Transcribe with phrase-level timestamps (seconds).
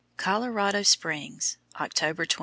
[0.17, 2.39] COLORADO SPRINGS, October 28.